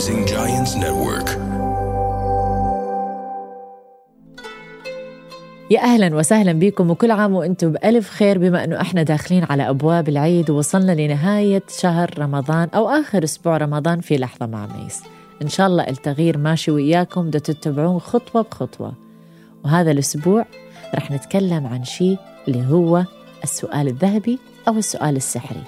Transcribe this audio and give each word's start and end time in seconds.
Rising 0.00 0.24
Giants 0.26 0.74
Network. 0.84 1.30
يا 5.70 5.80
أهلا 5.80 6.16
وسهلا 6.16 6.52
بكم 6.52 6.90
وكل 6.90 7.10
عام 7.10 7.34
وأنتم 7.34 7.72
بألف 7.72 8.10
خير 8.10 8.38
بما 8.38 8.64
أنه 8.64 8.80
إحنا 8.80 9.02
داخلين 9.02 9.44
على 9.50 9.68
أبواب 9.68 10.08
العيد 10.08 10.50
ووصلنا 10.50 10.92
لنهاية 10.92 11.62
شهر 11.80 12.18
رمضان 12.18 12.68
أو 12.74 12.88
آخر 12.88 13.24
أسبوع 13.24 13.56
رمضان 13.56 14.00
في 14.00 14.16
لحظة 14.16 14.46
مع 14.46 14.66
ميس. 14.66 15.02
إن 15.42 15.48
شاء 15.48 15.66
الله 15.66 15.88
التغيير 15.88 16.38
ماشي 16.38 16.70
وياكم 16.70 17.26
بدأ 17.26 17.38
تتبعون 17.38 17.98
خطوة 17.98 18.42
بخطوة. 18.42 18.92
وهذا 19.64 19.90
الأسبوع 19.90 20.46
رح 20.94 21.10
نتكلم 21.10 21.66
عن 21.66 21.84
شيء 21.84 22.18
اللي 22.48 22.66
هو 22.70 23.04
السؤال 23.44 23.88
الذهبي 23.88 24.38
أو 24.68 24.78
السؤال 24.78 25.16
السحري. 25.16 25.62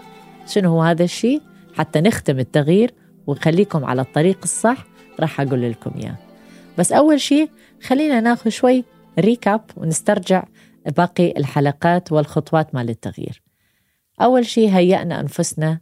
شنو 0.46 0.70
هو 0.70 0.82
هذا 0.82 1.04
الشيء؟ 1.04 1.40
حتى 1.74 2.00
نختم 2.00 2.38
التغيير 2.38 2.94
ونخليكم 3.26 3.84
على 3.84 4.02
الطريق 4.02 4.38
الصح 4.42 4.84
راح 5.20 5.40
أقول 5.40 5.70
لكم 5.70 5.92
إياه. 5.96 6.16
بس 6.78 6.92
أول 6.92 7.20
شيء 7.20 7.50
خلينا 7.82 8.20
ناخذ 8.20 8.50
شوي 8.50 8.84
ريكاب 9.18 9.64
ونسترجع 9.76 10.44
باقي 10.96 11.30
الحلقات 11.36 12.12
والخطوات 12.12 12.74
مال 12.74 12.90
التغيير. 12.90 13.42
أول 14.22 14.46
شيء 14.46 14.70
هيأنا 14.70 15.20
أنفسنا 15.20 15.80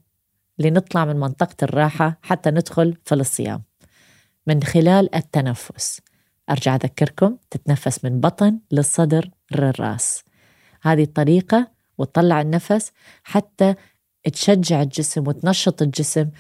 لنطلع 0.59 1.05
من 1.05 1.16
منطقة 1.16 1.56
الراحة 1.62 2.18
حتى 2.23 2.51
ندخل 2.51 2.96
في 3.05 3.15
الصيام. 3.15 3.62
من 4.46 4.62
خلال 4.62 5.15
التنفس. 5.15 6.01
أرجع 6.51 6.74
أذكركم 6.74 7.37
تتنفس 7.51 8.04
من 8.04 8.20
بطن 8.20 8.59
للصدر 8.73 9.30
للراس. 9.51 10.24
هذه 10.82 11.02
الطريقة 11.02 11.70
وتطلع 11.98 12.41
النفس 12.41 12.93
حتى 13.24 13.74
تشجع 14.32 14.82
الجسم 14.82 15.29
وتنشط 15.29 15.82
الجسم 15.82 16.30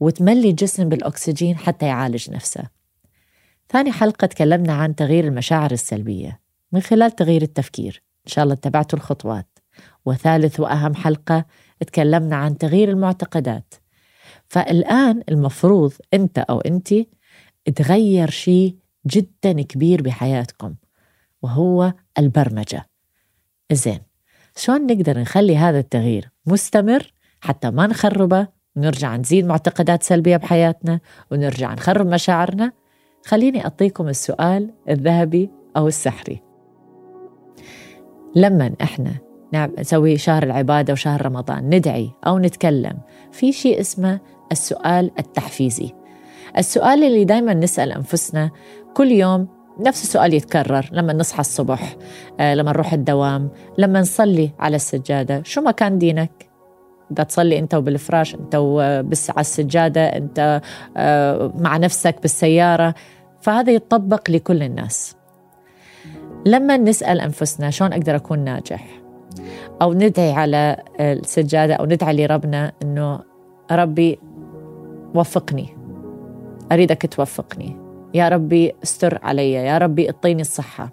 وتملي 0.00 0.50
الجسم 0.50 0.88
بالأكسجين 0.88 1.56
حتى 1.56 1.86
يعالج 1.86 2.30
نفسه. 2.30 2.62
ثاني 3.68 3.92
حلقة 3.92 4.26
تكلمنا 4.26 4.72
عن 4.72 4.94
تغيير 4.94 5.24
المشاعر 5.24 5.70
السلبية 5.70 6.40
من 6.72 6.80
خلال 6.80 7.10
تغيير 7.10 7.42
التفكير. 7.42 8.02
إن 8.26 8.32
شاء 8.32 8.44
الله 8.44 8.54
اتبعتوا 8.54 8.98
الخطوات. 8.98 9.58
وثالث 10.06 10.60
وأهم 10.60 10.94
حلقة 10.94 11.44
تكلمنا 11.80 12.36
عن 12.36 12.58
تغيير 12.58 12.88
المعتقدات. 12.88 13.74
فالآن 14.48 15.22
المفروض 15.28 15.92
أنت 16.14 16.38
أو 16.38 16.60
أنت 16.60 16.94
تغير 17.76 18.30
شيء 18.30 18.76
جدا 19.06 19.62
كبير 19.62 20.02
بحياتكم 20.02 20.74
وهو 21.42 21.92
البرمجة. 22.18 22.88
زين 23.72 24.00
شلون 24.56 24.86
نقدر 24.86 25.18
نخلي 25.18 25.56
هذا 25.56 25.78
التغيير 25.78 26.30
مستمر 26.46 27.12
حتى 27.40 27.70
ما 27.70 27.86
نخربه 27.86 28.48
ونرجع 28.78 29.16
نزيد 29.16 29.46
معتقدات 29.46 30.02
سلبية 30.02 30.36
بحياتنا 30.36 31.00
ونرجع 31.30 31.72
نخرب 31.74 32.06
مشاعرنا. 32.06 32.72
خليني 33.26 33.64
أعطيكم 33.64 34.08
السؤال 34.08 34.70
الذهبي 34.88 35.50
أو 35.76 35.88
السحري. 35.88 36.42
لما 38.34 38.72
إحنا 38.82 39.12
نسوي 39.54 40.16
شهر 40.16 40.42
العبادة 40.42 40.92
وشهر 40.92 41.26
رمضان 41.26 41.74
ندعي 41.74 42.10
أو 42.26 42.38
نتكلم 42.38 42.98
في 43.32 43.52
شيء 43.52 43.80
اسمه 43.80 44.20
السؤال 44.52 45.10
التحفيزي. 45.18 45.90
السؤال 46.58 47.04
اللي 47.04 47.24
دايما 47.24 47.54
نسأل 47.54 47.92
أنفسنا 47.92 48.50
كل 48.94 49.12
يوم 49.12 49.48
نفس 49.80 50.02
السؤال 50.02 50.34
يتكرر. 50.34 50.88
لما 50.92 51.12
نصحى 51.12 51.40
الصبح 51.40 51.96
آه، 52.40 52.54
لما 52.54 52.72
نروح 52.72 52.92
الدوام 52.92 53.50
لما 53.78 54.00
نصلي 54.00 54.50
على 54.58 54.76
السجادة 54.76 55.42
شو 55.42 55.60
ما 55.60 55.70
كان 55.70 55.98
دينك؟ 55.98 56.47
بدها 57.10 57.24
تصلي 57.24 57.58
انت 57.58 57.74
وبالفراش 57.74 58.34
انت 58.34 58.56
وبس 58.58 59.30
على 59.30 59.40
السجادة 59.40 60.06
انت 60.06 60.60
آه، 60.96 61.52
مع 61.58 61.76
نفسك 61.76 62.22
بالسيارة. 62.22 62.94
فهذا 63.40 63.72
يتطبق 63.72 64.30
لكل 64.30 64.62
الناس. 64.62 65.16
لما 66.46 66.76
نسأل 66.76 67.20
أنفسنا 67.20 67.70
شلون 67.70 67.92
أقدر 67.92 68.16
أكون 68.16 68.38
ناجح 68.38 69.00
أو 69.82 69.92
ندعي 69.92 70.32
على 70.32 70.76
السجادة 71.00 71.74
أو 71.74 71.84
ندعي 71.84 72.26
لربنا 72.26 72.72
إنه 72.82 73.20
ربي 73.72 74.18
وفقني 75.14 75.68
أريدك 76.72 77.06
توفقني. 77.06 77.76
يا 78.14 78.28
ربي 78.28 78.74
استر 78.82 79.18
علي 79.22 79.52
يا 79.52 79.78
ربي 79.78 80.06
أعطيني 80.06 80.40
الصحة. 80.40 80.90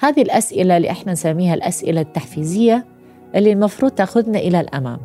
هذه 0.00 0.22
الأسئلة 0.22 0.76
اللي 0.76 0.90
إحنا 0.90 1.12
نسميها 1.12 1.54
الأسئلة 1.54 2.00
التحفيزية 2.00 2.86
اللي 3.34 3.52
المفروض 3.52 3.90
تأخذنا 3.90 4.38
إلى 4.38 4.60
الأمام. 4.60 4.98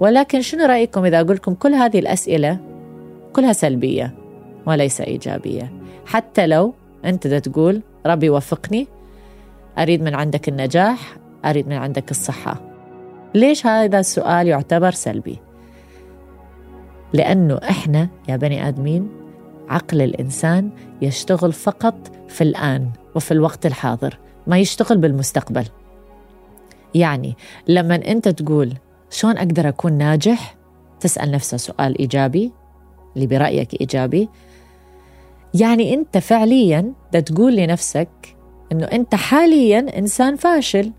ولكن 0.00 0.40
شنو 0.40 0.64
رأيكم 0.64 1.04
إذا 1.04 1.20
أقول 1.20 1.36
لكم 1.36 1.54
كل 1.54 1.74
هذه 1.74 1.98
الأسئلة 1.98 2.58
كلها 3.32 3.52
سلبية 3.52 4.14
وليس 4.66 5.00
إيجابية؟ 5.00 5.72
حتى 6.06 6.46
لو 6.46 6.74
أنت 7.04 7.26
تقول 7.26 7.82
ربي 8.06 8.30
وفقني 8.30 8.86
أريد 9.78 10.02
من 10.02 10.14
عندك 10.14 10.48
النجاح 10.48 11.16
أريد 11.44 11.68
من 11.68 11.76
عندك 11.76 12.10
الصحة. 12.10 12.60
ليش 13.34 13.66
هذا 13.66 13.98
السؤال 13.98 14.48
يعتبر 14.48 14.90
سلبي؟ 14.90 15.38
لأنه 17.12 17.60
إحنا 17.70 18.08
يا 18.28 18.36
بني 18.36 18.68
آدمين 18.68 19.08
عقل 19.68 20.02
الإنسان 20.02 20.70
يشتغل 21.02 21.52
فقط 21.52 21.94
في 22.28 22.44
الآن 22.44 22.90
وفي 23.14 23.32
الوقت 23.32 23.66
الحاضر 23.66 24.18
ما 24.46 24.58
يشتغل 24.58 24.98
بالمستقبل. 24.98 25.64
يعني 26.94 27.36
لما 27.68 27.94
أنت 27.94 28.28
تقول 28.28 28.72
شلون 29.10 29.38
أقدر 29.38 29.68
أكون 29.68 29.92
ناجح؟ 29.92 30.56
تسأل 31.00 31.30
نفسها 31.30 31.56
سؤال 31.56 31.98
إيجابي 31.98 32.52
اللي 33.16 33.26
برأيك 33.26 33.80
إيجابي. 33.80 34.28
يعني 35.54 35.94
أنت 35.94 36.18
فعليا 36.18 36.92
تقول 37.26 37.56
لنفسك 37.56 38.36
إنه 38.72 38.84
أنت 38.84 39.14
حاليا 39.14 39.98
إنسان 39.98 40.36
فاشل. 40.36 40.92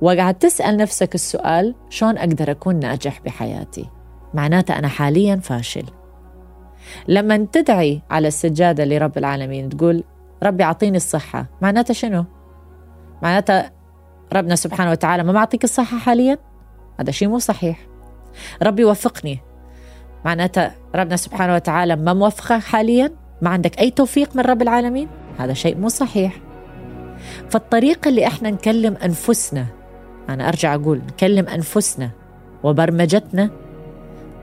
وقاعد 0.00 0.34
تسأل 0.34 0.76
نفسك 0.76 1.14
السؤال 1.14 1.74
شلون 1.90 2.18
أقدر 2.18 2.50
أكون 2.50 2.78
ناجح 2.78 3.20
بحياتي؟ 3.24 3.90
معناته 4.34 4.78
أنا 4.78 4.88
حاليا 4.88 5.36
فاشل. 5.36 5.84
لما 7.08 7.46
تدعي 7.52 8.02
على 8.10 8.28
السجادة 8.28 8.84
لرب 8.84 9.18
العالمين 9.18 9.68
تقول 9.68 10.04
ربي 10.42 10.64
أعطيني 10.64 10.96
الصحة 10.96 11.46
معناته 11.62 11.94
شنو؟ 11.94 12.24
معناته 13.22 13.70
ربنا 14.32 14.56
سبحانه 14.56 14.90
وتعالى 14.90 15.22
ما 15.24 15.32
معطيك 15.32 15.64
الصحة 15.64 15.98
حاليا؟ 15.98 16.38
هذا 17.00 17.10
شيء 17.10 17.28
مو 17.28 17.38
صحيح. 17.38 17.86
ربي 18.62 18.84
وفقني 18.84 19.38
معناته 20.24 20.70
ربنا 20.94 21.16
سبحانه 21.16 21.54
وتعالى 21.54 21.96
ما 21.96 22.12
موفقك 22.14 22.62
حاليا 22.62 23.12
ما 23.42 23.50
عندك 23.50 23.78
أي 23.78 23.90
توفيق 23.90 24.36
من 24.36 24.42
رب 24.42 24.62
العالمين 24.62 25.08
هذا 25.38 25.52
شيء 25.52 25.76
مو 25.76 25.88
صحيح. 25.88 26.36
فالطريقة 27.50 28.08
اللي 28.08 28.26
إحنا 28.26 28.50
نكلم 28.50 28.96
أنفسنا 29.04 29.66
أنا 30.28 30.48
أرجع 30.48 30.74
أقول 30.74 30.98
نكلم 30.98 31.48
أنفسنا 31.48 32.10
وبرمجتنا 32.62 33.50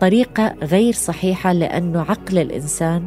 طريقة 0.01 0.55
غير 0.63 0.93
صحيحة 0.93 1.53
لأنه 1.53 2.01
عقل 2.01 2.37
الإنسان 2.37 3.05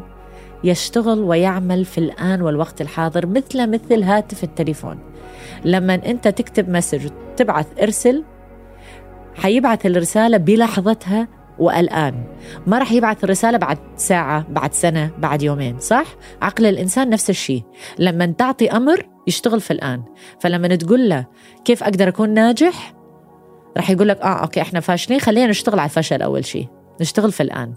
يشتغل 0.64 1.18
ويعمل 1.20 1.84
في 1.84 1.98
الآن 1.98 2.42
والوقت 2.42 2.80
الحاضر 2.80 3.26
مثل 3.26 3.70
مثل 3.70 4.02
هاتف 4.02 4.44
التليفون. 4.44 4.98
لما 5.64 5.94
أنت 5.94 6.28
تكتب 6.28 6.68
message 6.68 7.08
تبعث 7.36 7.66
إرسل 7.82 8.24
حيبعث 9.36 9.86
الرسالة 9.86 10.36
بلحظتها 10.36 11.28
والآن. 11.58 12.24
ما 12.66 12.78
راح 12.78 12.92
يبعث 12.92 13.24
الرسالة 13.24 13.58
بعد 13.58 13.78
ساعة 13.96 14.46
بعد 14.48 14.72
سنة 14.72 15.10
بعد 15.18 15.42
يومين 15.42 15.78
صح؟ 15.78 16.06
عقل 16.42 16.66
الإنسان 16.66 17.10
نفس 17.10 17.30
الشيء. 17.30 17.62
لما 17.98 18.26
تعطي 18.26 18.70
أمر 18.70 19.08
يشتغل 19.26 19.60
في 19.60 19.70
الآن. 19.70 20.02
فلما 20.40 20.76
تقول 20.76 21.08
له 21.08 21.26
كيف 21.64 21.82
أقدر 21.82 22.08
أكون 22.08 22.30
ناجح؟ 22.34 22.94
راح 23.76 23.90
يقول 23.90 24.08
لك 24.08 24.20
آه 24.20 24.42
okay 24.42 24.60
إحنا 24.60 24.80
فاشلين 24.80 25.20
خلينا 25.20 25.46
نشتغل 25.46 25.78
على 25.78 25.88
الفشل 25.88 26.22
أول 26.22 26.44
شيء. 26.44 26.68
نشتغل 27.00 27.32
في 27.32 27.42
الآن. 27.42 27.74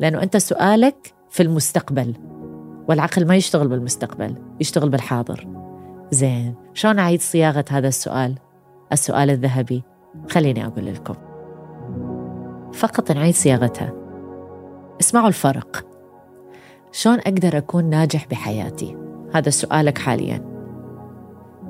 لأنه 0.00 0.22
أنت 0.22 0.36
سؤالك 0.36 1.14
في 1.30 1.42
المستقبل. 1.42 2.14
والعقل 2.88 3.26
ما 3.26 3.36
يشتغل 3.36 3.68
بالمستقبل 3.68 4.34
يشتغل 4.60 4.88
بالحاضر. 4.88 5.48
زين 6.10 6.54
شلون 6.74 6.98
أعيد 6.98 7.20
صياغة 7.20 7.64
هذا 7.70 7.88
السؤال؟ 7.88 8.34
السؤال 8.92 9.30
الذهبي. 9.30 9.82
خليني 10.30 10.66
أقول 10.66 10.86
لكم. 10.86 11.14
فقط 12.72 13.12
نعيد 13.12 13.34
صياغتها. 13.34 13.92
اسمعوا 15.00 15.28
الفرق. 15.28 15.86
شلون 16.92 17.18
أقدر 17.18 17.58
أكون 17.58 17.84
ناجح 17.84 18.26
بحياتي؟ 18.30 18.96
هذا 19.34 19.50
سؤالك 19.50 19.98
حاليا. 19.98 20.52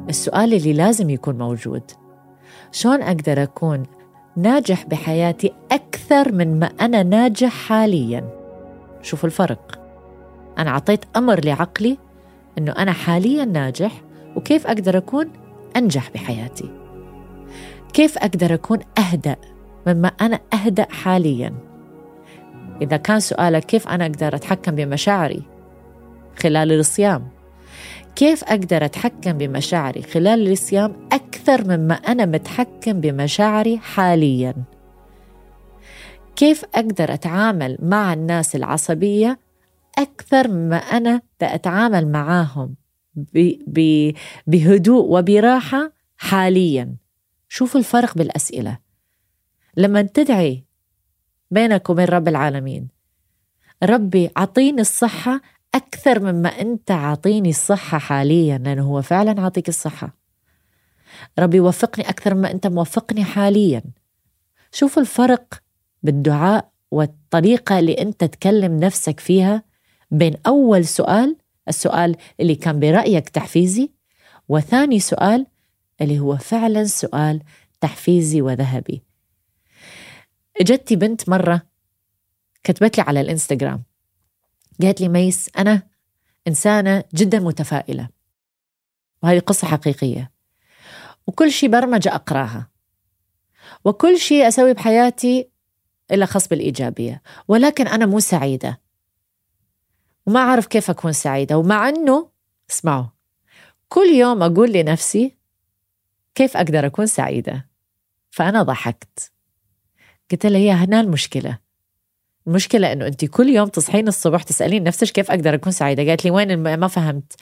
السؤال 0.09 0.55
اللي 0.55 0.73
لازم 0.73 1.11
يكون 1.11 1.39
موجود. 1.39 1.83
شلون 2.73 3.03
أقدر 3.03 3.43
أكون 3.43 3.83
ناجح 4.37 4.87
بحياتي 4.87 5.53
أكثر 5.73 6.33
من 6.33 6.59
ما 6.59 6.67
أنا 6.67 7.03
ناجح 7.03 7.53
حاليا؟ 7.53 8.29
شوفوا 9.03 9.29
الفرق. 9.29 9.81
أنا 10.59 10.71
أعطيت 10.71 11.05
أمر 11.17 11.45
لعقلي 11.45 11.99
أنه 12.59 12.73
أنا 12.73 12.93
حاليا 12.93 13.45
ناجح 13.45 14.03
وكيف 14.37 14.67
أقدر 14.67 14.99
أكون 14.99 15.29
أنجح 15.77 16.11
بحياتي؟ 16.11 16.82
كيف 17.93 18.19
أقدر 18.19 18.55
أكون 18.55 18.79
أهدأ 18.99 19.37
مما 19.87 20.09
أنا 20.09 20.41
أهدأ 20.53 20.87
حاليا؟ 20.91 21.55
إذا 22.83 22.97
كان 22.97 23.21
سؤالك 23.21 23.65
كيف 23.65 23.89
أنا 23.89 24.07
أقدر 24.07 24.35
أتحكم 24.35 24.75
بمشاعري 24.75 25.43
خلال 26.43 26.73
الصيام؟ 26.73 27.29
كيف 28.17 28.45
أقدر 28.45 28.85
أتحكم 28.85 29.33
بمشاعري 29.33 30.03
خلال 30.03 30.53
الصيام 30.53 31.09
أكثر 31.13 31.65
مما 31.65 31.95
أنا 31.95 32.27
متحكم 32.27 33.01
بمشاعري 33.01 33.79
حالياً؟ 33.79 34.55
كيف 36.37 36.65
أقدر 36.75 37.15
أتعامل 37.15 37.79
مع 37.83 38.13
الناس 38.13 38.57
العصبية 38.57 39.39
أكثر 39.99 40.49
مما 40.49 40.77
أنا 40.77 41.23
أتعامل 41.43 42.13
معاهم 42.13 42.75
بهدوء 44.47 45.19
وبراحة 45.19 45.93
حاليا؟ 46.17 47.02
شوفوا 47.55 47.81
الفرق 47.81 48.19
بالأسئلة. 48.19 48.79
لما 49.77 50.03
تدعي 50.03 50.65
بينك 51.51 51.91
وبين 51.91 52.05
رب 52.05 52.29
العالمين 52.29 52.89
ربي 53.83 54.31
عطيني 54.37 54.81
الصحة 54.81 55.41
أكثر 55.75 56.21
مما 56.21 56.49
أنت 56.49 56.91
عطيني 56.91 57.51
الصحة 57.51 57.99
حاليا 57.99 58.59
لأنه 58.59 58.83
هو 58.83 59.03
فعلا 59.03 59.41
عطيك 59.43 59.69
الصحة. 59.69 60.17
ربي 61.39 61.61
وفقني 61.61 62.09
أكثر 62.09 62.35
مما 62.35 62.51
أنت 62.51 62.67
موفقني 62.67 63.25
حاليا. 63.25 63.83
شوفوا 64.73 65.03
الفرق 65.03 65.63
بالدعاء 66.03 66.71
والطريقة 66.91 67.79
اللي 67.79 67.93
أنت 67.93 68.25
تكلم 68.25 68.81
نفسك 68.81 69.21
فيها 69.21 69.63
بين 70.11 70.35
أول 70.47 70.85
سؤال 70.85 71.37
السؤال 71.69 72.17
اللي 72.41 72.55
كان 72.55 72.81
برأيك 72.81 73.29
تحفيزي 73.29 73.91
وثاني 74.49 75.01
سؤال 75.01 75.47
اللي 76.03 76.19
هو 76.19 76.37
فعلا 76.37 76.85
سؤال 76.85 77.43
تحفيزي 77.81 78.43
وذهبي. 78.43 79.03
اجتي 80.61 80.97
بنت 80.97 81.29
مرة 81.29 81.63
كتبت 82.65 82.99
لي 82.99 83.05
على 83.07 83.21
الإنستغرام 83.21 83.83
قالت 84.83 85.01
لي 85.01 85.09
ميس 85.09 85.51
أنا 85.59 85.83
إنسانة 86.49 87.05
جدا 87.15 87.41
متفائلة 87.41 88.09
وهذه 89.23 89.39
قصة 89.39 89.67
حقيقية. 89.67 90.33
وكل 91.27 91.53
شيء 91.53 91.71
برمجة 91.71 92.15
أقرأها 92.15 92.69
وكل 93.85 94.19
شيء 94.19 94.49
أسوي 94.49 94.75
بحياتي 94.75 95.51
إلا 96.11 96.27
خاص 96.27 96.49
بالإيجابية 96.49 97.23
ولكن 97.49 97.87
أنا 97.87 98.07
مو 98.07 98.21
سعيدة 98.21 98.81
وما 100.27 100.41
أعرف 100.41 100.67
كيف 100.67 100.91
أكون 100.91 101.13
سعيدة 101.13 101.59
ومع 101.59 101.89
أنه 101.89 102.29
اسمعوا 102.71 103.07
كل 103.89 104.07
يوم 104.07 104.43
أقول 104.43 104.73
لنفسي 104.73 105.37
كيف 106.35 106.57
أقدر 106.57 106.87
أكون 106.87 107.07
سعيدة؟ 107.07 107.69
فأنا 108.31 108.63
ضحكت. 108.63 109.33
قلت 110.31 110.47
لها 110.47 110.59
هي 110.61 110.71
هنا 110.71 111.01
المشكلة. 111.01 111.59
المشكلة 112.47 112.93
إنه 112.93 113.07
أنت 113.07 113.25
كل 113.25 113.49
يوم 113.49 113.69
تصحين 113.69 114.09
الصبح 114.09 114.43
تسألين 114.43 114.83
نفسك 114.85 115.07
كيف 115.07 115.31
أقدر 115.31 115.55
أكون 115.55 115.73
سعيدة؟ 115.73 116.03
قالت 116.03 116.25
لي 116.25 116.31
وين 116.31 116.77
ما 116.77 116.89
فهمت. 116.89 117.33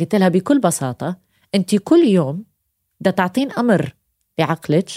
قلت 0.00 0.14
لها 0.14 0.28
بكل 0.28 0.60
بساطة 0.60 1.16
أنت 1.54 1.76
كل 1.76 2.04
يوم 2.04 2.44
بدها 3.00 3.12
تعطين 3.12 3.52
أمر 3.52 3.94
لعقلك 4.38 4.90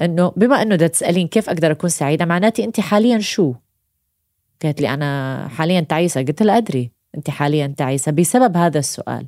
إنه 0.00 0.32
بما 0.36 0.62
إنه 0.62 0.74
بدها 0.74 0.88
تسألين 0.88 1.28
كيف 1.28 1.50
أقدر 1.50 1.70
أكون 1.70 1.90
سعيدة 1.90 2.24
معناتي 2.24 2.64
انت 2.64 2.80
حاليا 2.80 3.18
شو؟ 3.18 3.54
قالت 4.62 4.80
لي 4.80 4.94
أنا 4.94 5.48
حاليا 5.48 5.80
تعيسة. 5.80 6.22
قلت 6.22 6.42
لها 6.42 6.56
أدري 6.56 6.90
انت 7.16 7.30
حاليا 7.30 7.74
تعيسة 7.76 8.12
بسبب 8.12 8.56
هذا 8.56 8.78
السؤال 8.78 9.26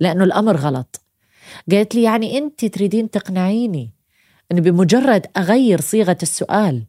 لأنه 0.00 0.24
الأمر 0.24 0.56
غلط. 0.56 1.00
قالت 1.70 1.94
لي 1.94 2.02
يعني 2.02 2.38
أنت 2.38 2.64
تريدين 2.64 3.10
تقنعيني 3.10 3.94
انه 4.52 4.60
بمجرد 4.60 5.26
أغير 5.36 5.80
صيغة 5.80 6.18
السؤال 6.22 6.86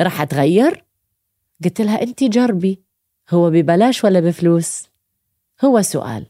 راح 0.00 0.20
أتغير؟ 0.20 0.84
قلت 1.64 1.80
لها 1.80 2.02
أنت 2.02 2.24
جربي. 2.24 2.82
هو 3.30 3.50
ببلاش 3.50 4.04
ولا 4.04 4.20
بفلوس؟ 4.20 4.88
هو 5.64 5.82
سؤال. 5.82 6.26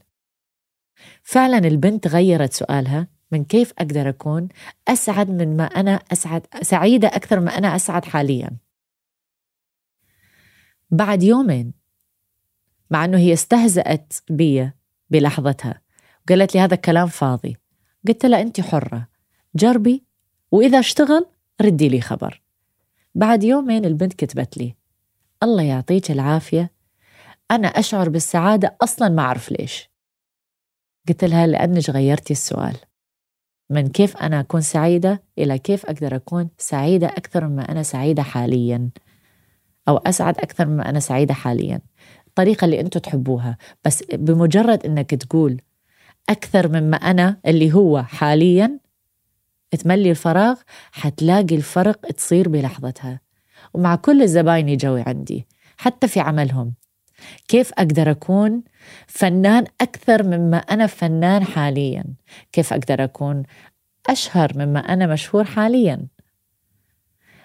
فعلا 1.23 1.57
البنت 1.57 2.07
غيرت 2.07 2.53
سؤالها 2.53 3.07
من 3.31 3.43
كيف 3.43 3.73
أقدر 3.77 4.09
أكون 4.09 4.47
أسعد 4.87 5.29
من 5.29 5.57
ما 5.57 5.63
أنا 5.63 5.91
أسعد 6.11 6.45
سعيدة 6.61 7.07
أكثر 7.07 7.39
ما 7.39 7.57
أنا 7.57 7.75
أسعد 7.75 8.05
حاليا. 8.05 8.51
بعد 10.91 11.23
يومين 11.23 11.73
مع 12.89 13.05
أنه 13.05 13.17
هي 13.17 13.33
استهزأت 13.33 14.13
بي 14.29 14.71
بلحظتها 15.09 15.81
وقالت 16.25 16.55
لي 16.55 16.61
هذا 16.61 16.75
كلام 16.75 17.07
فاضي. 17.07 17.57
قلت 18.07 18.25
لها 18.25 18.41
أنت 18.41 18.61
حرة. 18.61 19.07
جربي 19.55 20.03
وإذا 20.51 20.79
اشتغل 20.79 21.25
ردي 21.61 21.89
لي 21.89 22.01
خبر. 22.01 22.41
بعد 23.15 23.43
يومين 23.43 23.85
البنت 23.85 24.13
كتبت 24.13 24.57
لي 24.57 24.75
الله 25.43 25.63
يعطيك 25.63 26.11
العافية 26.11 26.71
أنا 27.51 27.67
أشعر 27.67 28.09
بالسعادة 28.09 28.77
أصلا 28.81 29.09
ما 29.09 29.21
أعرف 29.21 29.51
ليش. 29.51 29.89
قلت 31.07 31.23
لها 31.23 31.47
لأنك 31.47 31.89
غيرتي 31.89 32.33
السؤال. 32.33 32.75
من 33.69 33.87
كيف 33.87 34.17
أنا 34.17 34.39
أكون 34.39 34.61
سعيدة 34.61 35.23
إلى 35.37 35.57
كيف 35.59 35.85
أقدر 35.85 36.15
أكون 36.15 36.49
سعيدة 36.57 37.07
أكثر 37.07 37.47
مما 37.47 37.71
أنا 37.71 37.83
سعيدة 37.83 38.23
حاليا 38.23 38.89
أو 39.87 39.97
أسعد 39.97 40.37
أكثر 40.37 40.67
مما 40.67 40.89
أنا 40.89 40.99
سعيدة 40.99 41.33
حاليا. 41.33 41.81
الطريقة 42.27 42.65
اللي 42.65 42.79
أنتم 42.79 42.99
تحبوها 42.99 43.57
بس 43.85 44.03
بمجرد 44.13 44.85
أنك 44.85 45.09
تقول 45.09 45.61
أكثر 46.29 46.67
مما 46.67 46.97
أنا 46.97 47.37
اللي 47.45 47.73
هو 47.73 48.03
حاليا. 48.03 48.79
تملي 49.79 50.09
الفراغ 50.09 50.59
حتلاقي 50.91 51.55
الفرق 51.55 52.11
تصير 52.11 52.49
بلحظتها. 52.49 53.19
ومع 53.73 53.95
كل 53.95 54.21
الزباين 54.21 54.69
يجوا 54.69 55.09
عندي 55.09 55.47
حتى 55.77 56.07
في 56.07 56.19
عملهم. 56.19 56.73
كيف 57.47 57.71
أقدر 57.73 58.11
أكون 58.11 58.63
فنان 59.07 59.65
أكثر 59.81 60.23
مما 60.23 60.57
أنا 60.57 60.87
فنان 60.87 61.43
حاليا؟ 61.43 62.03
كيف 62.51 62.73
أقدر 62.73 63.03
أكون 63.03 63.43
أشهر 64.09 64.51
مما 64.55 64.79
أنا 64.79 65.07
مشهور 65.07 65.43
حاليا؟ 65.43 66.07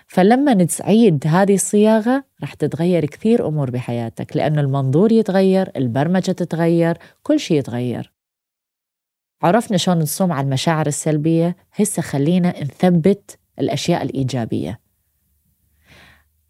فلما 0.06 0.54
نتعيد 0.54 1.26
هذه 1.26 1.54
الصياغة 1.54 2.24
رح 2.42 2.54
تتغير 2.54 3.04
كثير 3.06 3.48
أمور 3.48 3.70
بحياتك 3.70 4.36
لأنه 4.36 4.60
المنظور 4.60 5.12
يتغير 5.12 5.70
البرمجة 5.76 6.32
تتغير 6.32 6.98
كل 7.22 7.40
شيء 7.40 7.58
يتغير. 7.58 8.12
عرفنا 9.42 9.76
شلون 9.76 9.98
نصوم 9.98 10.32
على 10.32 10.44
المشاعر 10.44 10.86
السلبية. 10.86 11.56
هسه 11.74 12.02
خلينا 12.02 12.62
نثبت 12.62 13.38
الأشياء 13.58 14.02
الإيجابية. 14.02 14.80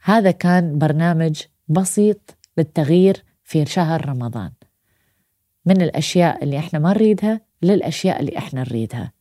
هذا 0.03 0.31
كان 0.31 0.79
برنامج 0.79 1.43
بسيط 1.69 2.37
للتغيير 2.59 3.25
في 3.43 3.67
شهر 3.67 4.09
رمضان. 4.09 4.53
من 5.67 5.83
الأشياء 5.83 6.45
اللي 6.45 6.59
إحنا 6.59 6.79
ما 6.79 6.91
نريدها 6.91 7.41
للأشياء 7.63 8.21
اللي 8.21 8.39
إحنا 8.39 8.61
نريدها. 8.61 9.13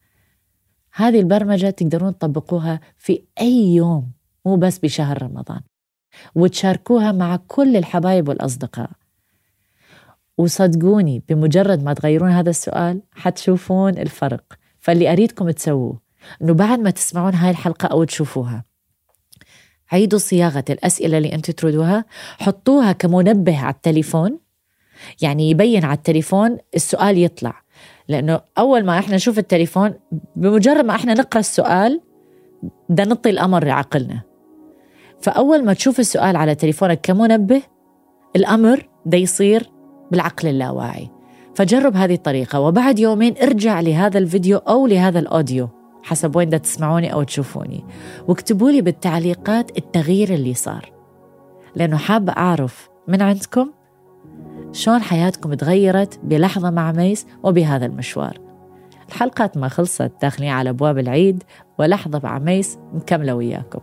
هذه 0.93 1.19
البرمجة 1.19 1.69
تقدرون 1.69 2.17
تطبقوها 2.17 2.79
في 2.97 3.24
أي 3.41 3.75
يوم 3.75 4.12
مو 4.45 4.55
بس 4.55 4.79
بشهر 4.79 5.24
رمضان. 5.24 5.62
وتشاركوها 6.36 7.12
مع 7.12 7.36
كل 7.47 7.77
الحبايب 7.77 8.29
والأصدقاء. 8.29 8.89
وصدقوني 10.38 11.24
بمجرد 11.29 11.84
ما 11.84 11.94
تغيرون 11.94 12.29
هذا 12.29 12.50
السؤال 12.50 13.01
حتشوفون 13.12 13.98
الفرق. 13.98 14.44
فاللي 14.79 15.12
أريدكم 15.12 15.50
تسووه 15.51 16.00
أنه 16.41 16.53
بعد 16.53 16.79
ما 16.79 16.89
تسمعون 16.89 17.34
هاي 17.34 17.50
الحلقة 17.51 17.88
أو 17.88 18.03
تشوفوها 18.03 18.65
عيدوا 19.91 20.20
صياغة 20.20 20.65
الأسئلة 20.70 21.17
اللي 21.17 21.34
أنتم 21.34 21.53
تريدوها 21.53 22.06
حطوها 22.39 22.91
كمنبه 22.91 23.60
على 23.60 23.74
التليفون 23.74 24.39
يعني 25.22 25.50
يبين 25.50 25.86
على 25.86 25.98
التليفون 25.98 26.58
السؤال 26.75 27.17
يطلع. 27.17 27.62
لأنه 28.08 28.41
أول 28.58 28.86
ما 28.86 29.00
إحنا 29.00 29.15
نشوف 29.15 29.39
التليفون 29.39 29.94
بمجرد 30.36 30.86
ما 30.86 30.96
إحنا 30.96 31.13
نقرأ 31.13 31.39
السؤال 31.39 32.01
بدنا 32.89 33.10
نطي 33.13 33.29
الأمر 33.29 33.65
لعقلنا. 33.65 34.22
فأول 35.22 35.65
ما 35.65 35.74
تشوف 35.74 36.00
السؤال 36.00 36.36
على 36.36 36.56
تليفونك 36.56 37.01
كمنبه 37.01 37.62
الأمر 38.36 38.89
ده 39.06 39.17
يصير 39.17 39.70
بالعقل 40.11 40.47
اللاواعي. 40.47 41.09
فجرب 41.55 41.95
هذه 41.95 42.13
الطريقة 42.13 42.59
وبعد 42.59 42.99
يومين 42.99 43.35
ارجع 43.43 43.79
لهذا 43.79 44.17
الفيديو 44.17 44.57
أو 44.57 44.87
لهذا 44.87 45.19
الأوديو 45.19 45.69
حسب 46.03 46.35
وين 46.35 46.49
دا 46.49 46.57
تسمعوني 46.57 47.13
أو 47.13 47.23
تشوفوني 47.23 47.85
واكتبوا 48.27 48.71
لي 48.71 48.81
بالتعليقات 48.81 49.77
التغيير 49.77 50.33
اللي 50.33 50.53
صار. 50.53 50.91
لأنه 51.75 51.97
حابة 51.97 52.31
أعرف 52.33 52.89
من 53.07 53.21
عندكم 53.21 53.71
شلون 54.71 55.01
حياتكم 55.01 55.53
تغيرت 55.53 56.19
بلحظة 56.23 56.69
مع 56.69 56.91
ميس 56.91 57.27
وبهذا 57.43 57.85
المشوار. 57.85 58.39
الحلقات 59.09 59.57
ما 59.57 59.67
خلصت 59.67 60.11
داخلين 60.21 60.49
على 60.49 60.69
أبواب 60.69 60.97
العيد 60.97 61.43
ولحظة 61.79 62.21
مع 62.23 62.39
ميس 62.39 62.77
مكملة 62.93 63.35
وياكم. 63.35 63.79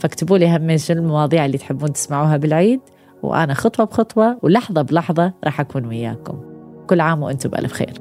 فاكتبوا 0.00 0.38
لي 0.38 0.56
هم 0.56 0.76
شنو 0.76 1.02
المواضيع 1.02 1.44
اللي 1.44 1.58
تحبون 1.58 1.92
تسمعوها 1.92 2.36
بالعيد 2.36 2.80
وأنا 3.23 3.53
خطوة 3.53 3.85
بخطوة 3.85 4.39
ولحظة 4.41 4.81
بلحظة 4.81 5.33
راح 5.43 5.59
أكون 5.59 5.85
وياكم 5.85 6.41
كل 6.87 6.99
عام 7.01 7.23
وأنتم 7.23 7.49
بألف 7.49 7.71
خير 7.71 7.93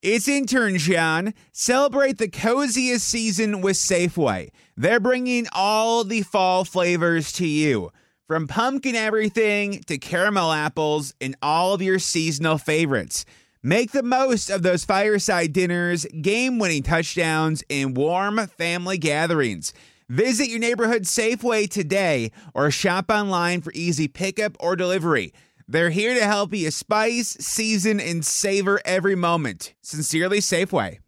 It's 0.00 0.28
intern 0.28 0.78
John. 0.78 1.34
Celebrate 1.52 2.18
the 2.18 2.28
coziest 2.28 3.06
season 3.06 3.60
with 3.60 3.76
Safeway. 3.76 4.50
They're 4.76 5.00
bringing 5.00 5.48
all 5.52 6.04
the 6.04 6.22
fall 6.22 6.64
flavors 6.64 7.32
to 7.32 7.46
you. 7.46 7.90
From 8.28 8.46
pumpkin 8.46 8.94
everything 8.94 9.80
to 9.88 9.98
caramel 9.98 10.52
apples 10.52 11.14
and 11.20 11.34
all 11.42 11.74
of 11.74 11.82
your 11.82 11.98
seasonal 11.98 12.58
favorites. 12.58 13.24
Make 13.65 13.91
the 13.91 14.03
most 14.03 14.49
of 14.49 14.61
those 14.61 14.83
fireside 14.83 15.53
dinners, 15.53 16.05
game 16.21 16.59
winning 16.59 16.83
touchdowns, 16.83 17.63
and 17.69 17.95
warm 17.95 18.45
family 18.45 18.97
gatherings. 18.97 19.73
Visit 20.09 20.49
your 20.49 20.59
neighborhood 20.59 21.03
Safeway 21.03 21.69
today 21.69 22.33
or 22.53 22.69
shop 22.69 23.09
online 23.09 23.61
for 23.61 23.71
easy 23.73 24.09
pickup 24.09 24.57
or 24.59 24.75
delivery. 24.75 25.33
They're 25.65 25.91
here 25.91 26.13
to 26.13 26.25
help 26.25 26.53
you 26.53 26.71
spice, 26.71 27.37
season, 27.39 28.01
and 28.01 28.25
savor 28.25 28.81
every 28.83 29.15
moment. 29.15 29.73
Sincerely, 29.81 30.39
Safeway. 30.39 30.99